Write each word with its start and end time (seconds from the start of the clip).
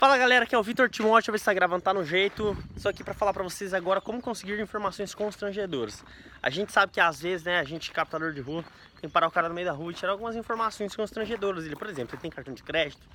Fala 0.00 0.16
galera, 0.16 0.44
aqui 0.44 0.54
é 0.54 0.58
o 0.58 0.62
Vitor 0.62 0.88
Timóteo, 0.88 1.30
ver 1.30 1.36
se 1.38 1.44
tá 1.44 1.78
tá 1.78 1.92
no 1.92 2.02
jeito. 2.02 2.56
Só 2.78 2.88
aqui 2.88 3.04
para 3.04 3.12
falar 3.12 3.34
para 3.34 3.42
vocês 3.42 3.74
agora 3.74 4.00
como 4.00 4.18
conseguir 4.22 4.58
informações 4.58 5.14
constrangedoras. 5.14 6.02
A 6.42 6.48
gente 6.48 6.72
sabe 6.72 6.90
que 6.90 6.98
às 6.98 7.20
vezes, 7.20 7.44
né, 7.44 7.58
a 7.58 7.64
gente 7.64 7.92
captador 7.92 8.32
de 8.32 8.40
rua, 8.40 8.64
tem 8.98 9.10
que 9.10 9.12
parar 9.12 9.28
o 9.28 9.30
cara 9.30 9.50
no 9.50 9.54
meio 9.54 9.66
da 9.66 9.74
rua 9.74 9.92
e 9.92 9.94
tirar 9.94 10.12
algumas 10.12 10.36
informações 10.36 10.96
constrangedoras. 10.96 11.66
Ele, 11.66 11.76
por 11.76 11.86
exemplo, 11.86 12.14
ele 12.14 12.22
tem 12.22 12.30
cartão 12.30 12.54
de 12.54 12.62
crédito, 12.62 13.06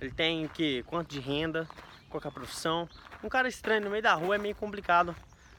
ele 0.00 0.10
tem 0.10 0.48
que 0.48 0.82
quanto 0.88 1.10
de 1.10 1.20
renda, 1.20 1.64
qual 2.10 2.20
é 2.24 2.26
a 2.26 2.32
profissão. 2.32 2.88
Um 3.22 3.28
cara 3.28 3.46
estranho 3.46 3.82
no 3.82 3.90
meio 3.90 4.02
da 4.02 4.14
rua 4.14 4.34
é 4.34 4.38
meio 4.38 4.56
complicado, 4.56 5.14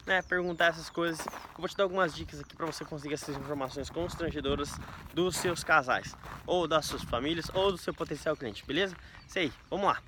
né, 0.06 0.22
perguntar 0.22 0.66
essas 0.66 0.90
coisas. 0.90 1.26
Eu 1.26 1.60
vou 1.60 1.70
te 1.70 1.78
dar 1.78 1.86
algumas 1.86 2.14
dicas 2.14 2.42
aqui 2.42 2.58
para 2.58 2.66
você 2.66 2.84
conseguir 2.84 3.14
essas 3.14 3.38
informações 3.38 3.90
constrangedoras 3.90 4.78
dos 5.14 5.38
seus 5.38 5.64
casais, 5.64 6.14
ou 6.46 6.68
das 6.68 6.86
suas 6.86 7.04
famílias, 7.04 7.50
ou 7.54 7.72
do 7.72 7.78
seu 7.78 7.94
potencial 7.94 8.36
cliente, 8.36 8.66
beleza? 8.66 8.94
Isso 9.26 9.40
aí, 9.40 9.54
vamos 9.70 9.86
lá. 9.86 10.02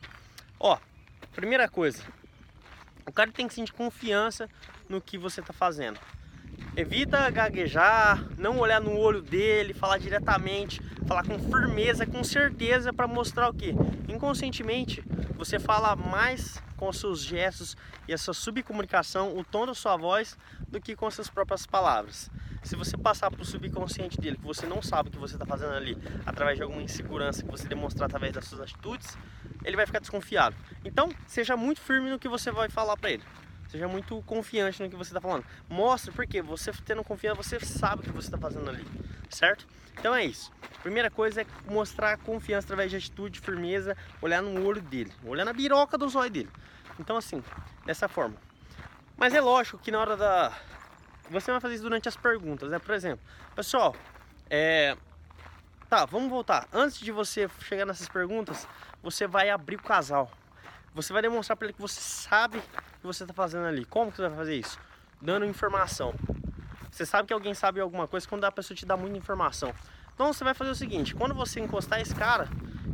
Ó, 0.59 0.77
primeira 1.33 1.68
coisa, 1.68 2.01
o 3.05 3.11
cara 3.11 3.32
tem 3.32 3.47
que 3.47 3.54
sentir 3.54 3.73
confiança 3.73 4.50
no 4.87 5.01
que 5.01 5.18
você 5.18 5.41
está 5.41 5.54
fazendo. 5.54 6.00
Evita 6.75 7.29
gaguejar, 7.29 8.25
não 8.37 8.60
olhar 8.60 8.82
no 8.82 8.97
olho 8.97 9.21
dele, 9.21 9.73
falar 9.73 9.97
diretamente, 9.97 10.82
falar 11.07 11.25
com 11.25 11.39
firmeza, 11.39 12.05
com 12.05 12.23
certeza 12.23 12.91
para 12.91 13.07
mostrar 13.07 13.49
o 13.49 13.54
que? 13.54 13.73
Inconscientemente, 14.10 15.04
você 15.37 15.60
fala 15.60 15.96
mais 15.96 16.61
com 16.77 16.89
os 16.89 16.99
seus 16.99 17.21
gestos 17.21 17.75
e 18.07 18.13
a 18.13 18.18
sua 18.18 18.33
subcomunicação, 18.33 19.37
o 19.37 19.43
tom 19.43 19.65
da 19.65 19.74
sua 19.74 19.96
voz, 19.96 20.37
do 20.68 20.82
que 20.82 20.96
com 20.96 21.07
as 21.07 21.13
suas 21.13 21.29
próprias 21.29 21.65
palavras. 21.65 22.29
Se 22.65 22.75
você 22.75 22.97
passar 22.97 23.29
para 23.29 23.42
o 23.43 23.46
subconsciente 23.46 24.19
dele 24.19 24.37
que 24.37 24.43
você 24.43 24.65
não 24.65 24.82
sabe 24.82 25.10
o 25.10 25.11
que 25.11 25.19
você 25.19 25.36
está 25.36 25.46
fazendo 25.46 25.74
ali, 25.74 25.96
através 26.25 26.57
de 26.57 26.64
alguma 26.64 26.82
insegurança 26.82 27.43
que 27.43 27.51
você 27.51 27.68
demonstrar 27.68 28.07
através 28.07 28.33
das 28.33 28.46
suas 28.46 28.60
atitudes, 28.60 29.15
ele 29.64 29.75
vai 29.75 29.86
ficar 29.86 30.00
desconfiado. 30.00 30.55
Então, 30.83 31.10
seja 31.28 31.55
muito 31.55 31.79
firme 31.79 32.09
no 32.09 32.17
que 32.17 32.28
você 32.28 32.52
vai 32.52 32.67
falar 32.67 32.97
para 32.97 33.11
ele. 33.11 33.23
Seja 33.69 33.88
muito 33.88 34.19
confiante 34.23 34.81
no 34.81 34.89
que 34.89 34.95
você 34.95 35.11
está 35.11 35.21
falando. 35.21 35.45
Mostre 35.69 36.11
porque 36.11 36.41
você 36.41 36.71
tendo 36.83 37.03
confiança, 37.03 37.36
você 37.36 37.59
sabe 37.59 38.02
o 38.02 38.03
que 38.03 38.11
você 38.11 38.27
está 38.27 38.38
fazendo 38.38 38.67
ali, 38.67 38.86
certo? 39.30 39.67
Então 39.99 40.16
é 40.16 40.25
isso. 40.25 40.52
Primeira 40.81 41.11
coisa 41.11 41.41
é 41.41 41.45
mostrar 41.67 42.17
confiança 42.17 42.66
através 42.66 42.89
de 42.89 42.97
atitude, 42.97 43.39
firmeza, 43.41 43.95
olhar 44.21 44.41
no 44.41 44.66
olho 44.66 44.81
dele, 44.81 45.11
olhar 45.23 45.45
na 45.45 45.53
biroca 45.53 45.99
do 45.99 46.09
zóio 46.09 46.31
dele. 46.31 46.49
Então 46.99 47.16
assim, 47.16 47.43
dessa 47.86 48.08
forma. 48.08 48.38
Mas 49.16 49.36
é 49.36 49.41
lógico 49.41 49.77
que 49.77 49.91
na 49.91 49.99
hora 49.99 50.17
da... 50.17 50.52
Você 51.29 51.51
vai 51.51 51.59
fazer 51.59 51.75
isso 51.75 51.83
durante 51.83 52.07
as 52.07 52.15
perguntas, 52.15 52.69
né? 52.69 52.79
Por 52.79 52.93
exemplo, 52.93 53.23
pessoal, 53.55 53.95
é... 54.49 54.95
Tá, 55.89 56.05
vamos 56.05 56.29
voltar. 56.29 56.67
Antes 56.73 56.99
de 56.99 57.11
você 57.11 57.49
chegar 57.61 57.85
nessas 57.85 58.09
perguntas, 58.09 58.67
você 59.01 59.27
vai 59.27 59.49
abrir 59.49 59.75
o 59.75 59.83
casal. 59.83 60.31
Você 60.93 61.13
vai 61.13 61.21
demonstrar 61.21 61.55
para 61.55 61.67
ele 61.67 61.73
que 61.73 61.81
você 61.81 61.99
sabe 61.99 62.57
o 62.57 62.61
que 62.61 63.07
você 63.07 63.23
está 63.23 63.33
fazendo 63.33 63.65
ali. 63.65 63.85
Como 63.85 64.11
que 64.11 64.17
você 64.17 64.27
vai 64.27 64.37
fazer 64.37 64.55
isso? 64.55 64.79
Dando 65.21 65.45
informação. 65.45 66.13
Você 66.91 67.05
sabe 67.05 67.27
que 67.27 67.33
alguém 67.33 67.53
sabe 67.53 67.79
alguma 67.79 68.07
coisa 68.07 68.27
quando 68.27 68.45
a 68.45 68.51
pessoa 68.51 68.75
te 68.75 68.85
dá 68.85 68.95
muita 68.95 69.17
informação. 69.17 69.73
Então 70.13 70.31
você 70.31 70.43
vai 70.45 70.53
fazer 70.53 70.71
o 70.71 70.75
seguinte, 70.75 71.13
quando 71.13 71.35
você 71.35 71.59
encostar 71.59 71.99
esse 71.99 72.15
cara, 72.15 72.47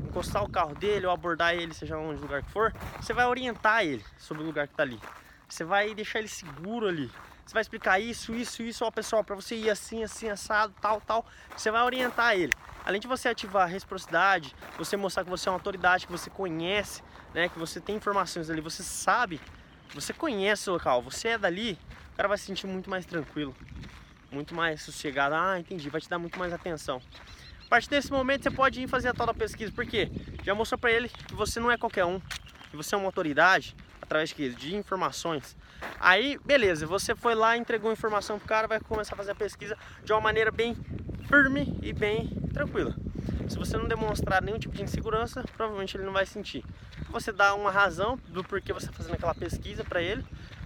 encostar 0.07 0.43
o 0.43 0.49
carro 0.49 0.73
dele 0.73 1.05
ou 1.05 1.11
abordar 1.11 1.53
ele, 1.53 1.71
seja 1.73 1.95
onde 1.95 2.19
lugar 2.19 2.41
que 2.41 2.49
for, 2.49 2.73
você 2.99 3.13
vai 3.13 3.27
orientar 3.27 3.85
ele 3.85 4.03
sobre 4.17 4.41
o 4.41 4.45
lugar 4.45 4.67
que 4.67 4.73
está 4.73 4.81
ali. 4.81 4.99
Você 5.47 5.63
vai 5.63 5.93
deixar 5.93 6.17
ele 6.17 6.27
seguro 6.27 6.87
ali. 6.87 7.11
Você 7.51 7.55
vai 7.55 7.61
explicar 7.63 7.99
isso, 7.99 8.33
isso, 8.33 8.63
isso, 8.63 8.85
ó 8.85 8.89
pessoal, 8.89 9.25
para 9.25 9.35
você 9.35 9.57
ir 9.57 9.69
assim, 9.69 10.05
assim, 10.05 10.29
assado, 10.29 10.73
tal, 10.81 11.01
tal. 11.01 11.25
Você 11.53 11.69
vai 11.69 11.83
orientar 11.83 12.33
ele. 12.33 12.53
Além 12.85 13.01
de 13.01 13.09
você 13.09 13.27
ativar 13.27 13.63
a 13.63 13.65
reciprocidade, 13.65 14.55
você 14.77 14.95
mostrar 14.95 15.25
que 15.25 15.29
você 15.29 15.49
é 15.49 15.51
uma 15.51 15.57
autoridade, 15.57 16.05
que 16.05 16.11
você 16.13 16.29
conhece, 16.29 17.03
né, 17.33 17.49
que 17.49 17.59
você 17.59 17.81
tem 17.81 17.97
informações 17.97 18.49
ali, 18.49 18.61
você 18.61 18.81
sabe, 18.83 19.37
você 19.93 20.13
conhece 20.13 20.69
o 20.69 20.73
local, 20.73 21.01
você 21.01 21.27
é 21.27 21.37
dali, 21.37 21.77
o 22.13 22.15
cara 22.15 22.29
vai 22.29 22.37
se 22.37 22.45
sentir 22.45 22.67
muito 22.67 22.89
mais 22.89 23.05
tranquilo, 23.05 23.53
muito 24.31 24.55
mais 24.55 24.81
sossegado. 24.81 25.35
Ah, 25.35 25.59
entendi, 25.59 25.89
vai 25.89 25.99
te 25.99 26.07
dar 26.07 26.19
muito 26.19 26.39
mais 26.39 26.53
atenção. 26.53 27.01
A 27.65 27.69
partir 27.69 27.89
desse 27.89 28.13
momento 28.13 28.43
você 28.43 28.51
pode 28.51 28.81
ir 28.81 28.87
fazer 28.87 29.09
a 29.09 29.13
tal 29.13 29.27
da 29.27 29.33
pesquisa, 29.33 29.73
porque 29.73 30.09
já 30.45 30.55
mostrou 30.55 30.79
para 30.79 30.89
ele 30.93 31.09
que 31.09 31.35
você 31.35 31.59
não 31.59 31.69
é 31.69 31.77
qualquer 31.77 32.05
um, 32.05 32.17
que 32.69 32.77
você 32.77 32.95
é 32.95 32.97
uma 32.97 33.07
autoridade 33.07 33.75
de, 34.35 34.53
de 34.55 34.75
informações. 34.75 35.55
Aí, 35.99 36.37
beleza, 36.45 36.85
você 36.85 37.15
foi 37.15 37.33
lá, 37.33 37.55
entregou 37.55 37.91
informação 37.91 38.37
pro 38.37 38.47
cara, 38.47 38.67
vai 38.67 38.79
começar 38.79 39.15
a 39.15 39.17
fazer 39.17 39.31
a 39.31 39.35
pesquisa 39.35 39.77
de 40.03 40.11
uma 40.11 40.19
maneira 40.19 40.51
bem 40.51 40.75
firme 41.29 41.79
e 41.81 41.93
bem 41.93 42.27
tranquila. 42.53 42.93
Se 43.47 43.57
você 43.57 43.77
não 43.77 43.87
demonstrar 43.87 44.41
nenhum 44.41 44.59
tipo 44.59 44.75
de 44.75 44.83
insegurança, 44.83 45.43
provavelmente 45.55 45.95
ele 45.95 46.03
não 46.03 46.11
vai 46.11 46.25
sentir. 46.25 46.63
Você 47.09 47.31
dá 47.31 47.55
uma 47.55 47.71
razão 47.71 48.19
do 48.27 48.43
porquê 48.43 48.73
você 48.73 48.87
está 48.87 48.97
fazendo 48.97 49.15
aquela 49.15 49.33
pesquisa 49.33 49.83
para 49.83 50.01
ele. 50.01 50.23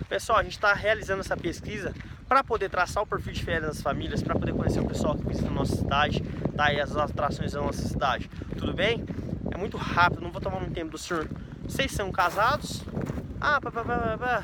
Pessoal, 0.10 0.40
a 0.40 0.44
gente 0.44 0.54
está 0.54 0.74
realizando 0.74 1.22
essa 1.22 1.38
pesquisa 1.38 1.94
para 2.28 2.44
poder 2.44 2.70
traçar 2.70 3.04
o 3.04 3.08
perfil 3.08 3.34
de 3.34 3.44
férias 3.44 3.68
das 3.68 3.82
famílias, 3.82 4.24
para 4.24 4.36
poder 4.36 4.54
conhecer 4.54 4.80
o 4.80 4.88
pessoal 4.88 5.16
que 5.16 5.28
visita 5.28 5.48
a 5.48 5.52
nossa 5.52 5.76
cidade, 5.76 6.22
tá? 6.56 6.74
E 6.74 6.80
as 6.80 6.96
atrações 6.96 7.52
da 7.54 7.62
nossa 7.62 7.88
cidade. 7.88 8.30
Tudo 8.58 8.74
bem? 8.74 9.04
É 9.52 9.58
muito 9.58 9.78
rápido, 9.78 10.22
não 10.22 10.32
vou 10.32 10.42
tomar 10.42 10.60
muito 10.60 10.74
tempo 10.74 10.92
do 10.92 10.98
senhor. 10.98 11.28
Vocês 11.64 11.92
são 11.92 12.12
casados? 12.12 12.84
Ah, 13.48 13.62
pá, 13.62 13.70
pá, 13.70 13.86
pá, 13.86 14.18
pá. 14.18 14.44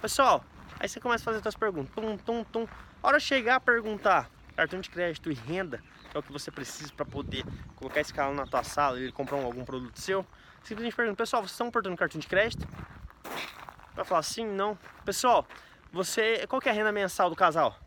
Pessoal, 0.00 0.42
aí 0.78 0.88
você 0.88 0.98
começa 0.98 1.22
a 1.22 1.26
fazer 1.26 1.42
suas 1.42 1.54
perguntas. 1.54 1.94
Tum, 1.94 2.16
tum, 2.16 2.42
tum. 2.42 2.66
Hora 3.02 3.20
chegar 3.20 3.56
a 3.56 3.60
perguntar 3.60 4.30
cartão 4.56 4.80
de 4.80 4.88
crédito 4.88 5.30
e 5.30 5.34
renda, 5.34 5.82
que 6.10 6.16
é 6.16 6.20
o 6.20 6.22
que 6.22 6.32
você 6.32 6.50
precisa 6.50 6.90
para 6.90 7.04
poder 7.04 7.44
colocar 7.76 8.00
esse 8.00 8.14
carro 8.14 8.32
na 8.32 8.46
tua 8.46 8.64
sala 8.64 8.98
e 8.98 9.02
ele 9.02 9.12
comprar 9.12 9.36
algum 9.36 9.62
produto 9.62 10.00
seu, 10.00 10.24
simplesmente 10.62 10.96
pergunta, 10.96 11.18
pessoal, 11.18 11.42
vocês 11.42 11.52
estão 11.52 11.70
portando 11.70 11.94
cartão 11.98 12.18
de 12.18 12.26
crédito? 12.26 12.66
Vai 13.94 14.06
falar 14.06 14.22
sim, 14.22 14.46
não. 14.46 14.78
Pessoal, 15.04 15.46
você, 15.92 16.46
qual 16.48 16.62
que 16.62 16.70
é 16.70 16.72
a 16.72 16.74
renda 16.74 16.90
mensal 16.90 17.28
do 17.28 17.36
casal? 17.36 17.78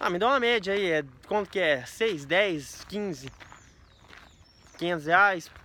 Ah, 0.00 0.10
me 0.10 0.18
dá 0.18 0.26
uma 0.26 0.40
média 0.40 0.74
aí, 0.74 0.90
é, 0.90 1.04
quanto 1.28 1.48
que 1.48 1.60
é? 1.60 1.86
6, 1.86 2.24
10, 2.24 2.86
15, 2.88 3.32
500 4.78 5.06
reais? 5.06 5.59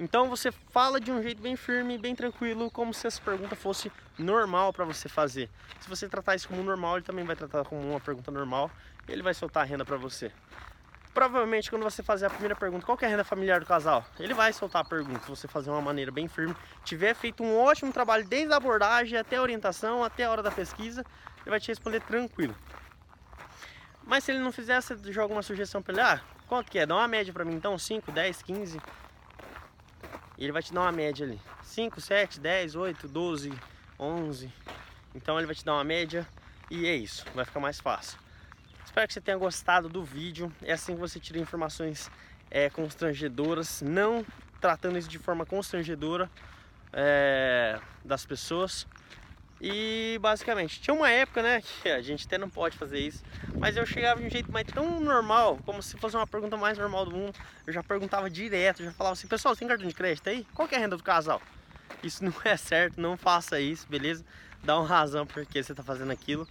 Então 0.00 0.28
você 0.28 0.50
fala 0.50 0.98
de 0.98 1.12
um 1.12 1.22
jeito 1.22 1.40
bem 1.40 1.54
firme, 1.54 1.98
bem 1.98 2.16
tranquilo, 2.16 2.70
como 2.70 2.92
se 2.92 3.06
essa 3.06 3.20
pergunta 3.20 3.54
fosse 3.54 3.92
normal 4.18 4.72
para 4.72 4.84
você 4.84 5.08
fazer. 5.08 5.48
Se 5.78 5.88
você 5.88 6.08
tratar 6.08 6.34
isso 6.34 6.48
como 6.48 6.62
normal, 6.62 6.96
ele 6.96 7.04
também 7.04 7.24
vai 7.24 7.36
tratar 7.36 7.64
como 7.64 7.80
uma 7.88 8.00
pergunta 8.00 8.30
normal 8.32 8.70
ele 9.12 9.22
vai 9.22 9.34
soltar 9.34 9.62
a 9.62 9.66
renda 9.66 9.84
para 9.84 9.96
você. 9.96 10.30
Provavelmente 11.12 11.68
quando 11.68 11.82
você 11.82 12.02
fazer 12.02 12.26
a 12.26 12.30
primeira 12.30 12.54
pergunta, 12.54 12.86
qual 12.86 12.96
é 13.00 13.06
a 13.06 13.08
renda 13.08 13.24
familiar 13.24 13.58
do 13.60 13.66
casal? 13.66 14.04
Ele 14.18 14.32
vai 14.32 14.52
soltar 14.52 14.82
a 14.82 14.84
pergunta, 14.84 15.20
se 15.20 15.28
você 15.28 15.48
fazer 15.48 15.70
uma 15.70 15.82
maneira 15.82 16.12
bem 16.12 16.28
firme, 16.28 16.54
tiver 16.84 17.14
feito 17.14 17.42
um 17.42 17.58
ótimo 17.58 17.92
trabalho 17.92 18.24
desde 18.26 18.52
a 18.52 18.56
abordagem 18.56 19.18
até 19.18 19.36
a 19.36 19.42
orientação, 19.42 20.04
até 20.04 20.24
a 20.24 20.30
hora 20.30 20.42
da 20.42 20.50
pesquisa, 20.50 21.04
ele 21.40 21.50
vai 21.50 21.58
te 21.58 21.68
responder 21.68 22.00
tranquilo. 22.00 22.54
Mas 24.04 24.24
se 24.24 24.30
ele 24.32 24.38
não 24.38 24.52
fizer, 24.52 24.80
você 24.80 24.96
joga 25.12 25.32
uma 25.32 25.42
sugestão 25.42 25.82
para 25.82 25.92
ele, 25.92 26.00
ah, 26.00 26.20
quanto 26.46 26.70
que 26.70 26.78
é? 26.78 26.86
Dá 26.86 26.94
uma 26.94 27.08
média 27.08 27.32
para 27.32 27.44
mim 27.44 27.54
então, 27.54 27.76
5, 27.76 28.12
10, 28.12 28.42
15, 28.42 28.76
e 28.76 28.80
ele 30.44 30.52
vai 30.52 30.62
te 30.62 30.72
dar 30.72 30.82
uma 30.82 30.92
média 30.92 31.26
ali. 31.26 31.40
5, 31.62 32.00
7, 32.00 32.40
10, 32.40 32.74
8, 32.74 33.08
12, 33.08 33.52
11. 33.98 34.52
Então 35.14 35.38
ele 35.38 35.46
vai 35.46 35.54
te 35.54 35.64
dar 35.64 35.74
uma 35.74 35.84
média 35.84 36.26
e 36.70 36.86
é 36.86 36.94
isso, 36.94 37.24
vai 37.34 37.44
ficar 37.44 37.60
mais 37.60 37.80
fácil. 37.80 38.18
Espero 38.84 39.06
que 39.06 39.14
você 39.14 39.20
tenha 39.20 39.36
gostado 39.36 39.88
do 39.88 40.02
vídeo. 40.02 40.52
É 40.62 40.72
assim 40.72 40.94
que 40.94 41.00
você 41.00 41.20
tira 41.20 41.38
informações 41.38 42.10
é, 42.50 42.68
constrangedoras, 42.70 43.82
não 43.82 44.24
tratando 44.60 44.98
isso 44.98 45.08
de 45.08 45.18
forma 45.18 45.46
constrangedora 45.46 46.30
é, 46.92 47.78
das 48.04 48.24
pessoas. 48.24 48.86
E 49.60 50.18
basicamente, 50.22 50.80
tinha 50.80 50.94
uma 50.94 51.10
época, 51.10 51.42
né, 51.42 51.60
que 51.60 51.88
a 51.90 52.00
gente 52.00 52.26
até 52.26 52.38
não 52.38 52.48
pode 52.48 52.78
fazer 52.78 52.98
isso, 52.98 53.22
mas 53.58 53.76
eu 53.76 53.84
chegava 53.84 54.18
de 54.18 54.26
um 54.26 54.30
jeito 54.30 54.50
mais 54.50 54.66
tão 54.66 54.98
normal, 54.98 55.58
como 55.66 55.82
se 55.82 55.98
fosse 55.98 56.16
uma 56.16 56.26
pergunta 56.26 56.56
mais 56.56 56.78
normal 56.78 57.04
do 57.04 57.10
mundo. 57.10 57.38
Eu 57.66 57.72
já 57.72 57.82
perguntava 57.82 58.30
direto, 58.30 58.82
já 58.82 58.92
falava 58.92 59.12
assim, 59.12 59.28
pessoal, 59.28 59.54
tem 59.54 59.68
cartão 59.68 59.86
de 59.86 59.94
crédito 59.94 60.30
aí? 60.30 60.46
Qual 60.54 60.66
é 60.70 60.76
a 60.76 60.78
renda 60.78 60.96
do 60.96 61.02
casal? 61.02 61.42
Isso 62.02 62.24
não 62.24 62.32
é 62.42 62.56
certo, 62.56 62.98
não 62.98 63.18
faça 63.18 63.60
isso, 63.60 63.86
beleza? 63.86 64.24
Dá 64.64 64.78
uma 64.78 64.86
razão 64.86 65.26
porque 65.26 65.62
você 65.62 65.72
está 65.72 65.82
fazendo 65.82 66.10
aquilo. 66.10 66.48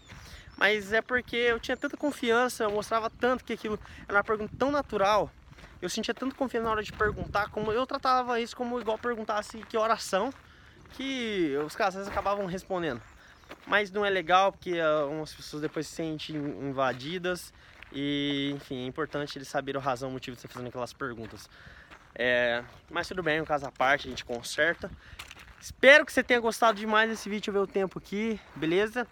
Mas 0.56 0.94
é 0.94 1.02
porque 1.02 1.36
eu 1.36 1.60
tinha 1.60 1.78
tanta 1.78 1.98
confiança, 1.98 2.66
eu 2.66 2.72
mostrava 2.72 3.10
tanto 3.10 3.44
que 3.44 3.54
aquilo 3.54 3.80
era 4.08 4.18
uma 4.18 4.24
pergunta 4.24 4.54
tão 4.60 4.70
natural. 4.70 5.32
Eu 5.82 5.90
sentia 5.90 6.14
tanto 6.14 6.36
confiança 6.36 6.66
na 6.66 6.72
hora 6.72 6.84
de 6.84 6.92
perguntar, 6.92 7.50
como 7.50 7.72
eu 7.72 7.88
tratava 7.88 8.40
isso 8.40 8.56
como 8.56 8.80
igual 8.80 8.98
perguntasse 8.98 9.58
que 9.70 9.78
oração 9.78 10.32
que 10.94 11.56
os 11.66 11.76
casais 11.76 12.08
acabavam 12.08 12.46
respondendo. 12.46 13.02
Mas 13.66 13.92
não 13.92 14.06
é 14.06 14.10
legal 14.10 14.52
porque 14.52 14.80
algumas 14.80 15.34
pessoas 15.34 15.62
depois 15.62 15.88
se 15.88 15.96
sentem 15.96 16.36
invadidas 16.36 17.54
e, 17.92 18.54
enfim, 18.56 18.84
é 18.84 18.86
importante 18.86 19.38
eles 19.38 19.48
saberem 19.48 19.82
a 19.82 19.84
razão, 19.84 20.10
o 20.10 20.12
motivo 20.12 20.36
de 20.36 20.42
você 20.42 20.48
fazendo 20.48 20.70
aquelas 20.70 20.94
perguntas. 20.94 21.50
É, 22.16 22.64
mas 22.90 23.08
tudo 23.08 23.24
bem, 23.24 23.42
um 23.42 23.46
caso 23.46 23.66
à 23.66 23.72
parte, 23.72 24.08
a 24.08 24.10
gente 24.10 24.26
conserta. 24.26 24.92
Espero 25.60 26.06
que 26.06 26.14
você 26.14 26.24
tenha 26.24 26.40
gostado 26.40 26.80
demais 26.80 27.10
desse 27.10 27.30
vídeo, 27.30 27.52
ver 27.52 27.60
o 27.60 27.68
tempo 27.68 28.00
aqui, 28.00 28.40
beleza? 28.56 29.08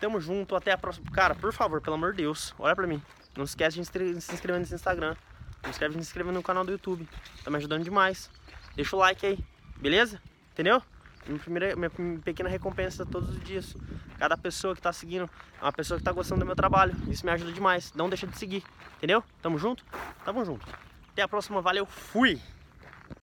Tamo 0.00 0.20
junto, 0.20 0.54
até 0.54 0.72
a 0.72 0.78
próxima. 0.78 1.10
Cara, 1.10 1.34
por 1.34 1.52
favor, 1.52 1.80
pelo 1.80 1.94
amor 1.94 2.12
de 2.12 2.18
Deus, 2.18 2.54
olha 2.58 2.74
pra 2.74 2.86
mim. 2.86 3.02
Não 3.36 3.44
esquece 3.44 3.78
de 3.78 3.84
se 3.84 4.32
inscrever 4.34 4.60
nesse 4.60 4.74
Instagram. 4.74 5.16
Não 5.62 5.70
esquece 5.70 5.90
de 5.90 6.04
se 6.04 6.08
inscrever 6.08 6.32
no 6.32 6.42
canal 6.42 6.64
do 6.64 6.72
YouTube. 6.72 7.08
Tá 7.44 7.50
me 7.50 7.56
ajudando 7.56 7.82
demais. 7.82 8.30
Deixa 8.74 8.94
o 8.94 8.98
like 8.98 9.24
aí, 9.24 9.38
beleza? 9.76 10.20
Entendeu? 10.52 10.82
Minha, 11.26 11.38
primeira, 11.38 11.76
minha 11.76 11.90
pequena 12.20 12.48
recompensa 12.48 13.06
todos 13.06 13.30
os 13.30 13.40
dias. 13.44 13.76
Cada 14.18 14.36
pessoa 14.36 14.74
que 14.74 14.82
tá 14.82 14.92
seguindo 14.92 15.28
é 15.60 15.64
uma 15.64 15.72
pessoa 15.72 15.98
que 15.98 16.04
tá 16.04 16.12
gostando 16.12 16.40
do 16.40 16.46
meu 16.46 16.56
trabalho. 16.56 16.94
Isso 17.08 17.24
me 17.24 17.32
ajuda 17.32 17.52
demais. 17.52 17.92
Não 17.94 18.08
deixa 18.08 18.26
de 18.26 18.36
seguir. 18.38 18.64
Entendeu? 18.96 19.22
Tamo 19.40 19.58
junto? 19.58 19.84
Tamo 20.24 20.44
junto. 20.44 20.66
Até 21.12 21.22
a 21.22 21.28
próxima. 21.28 21.60
Valeu. 21.60 21.86
Fui! 21.86 22.40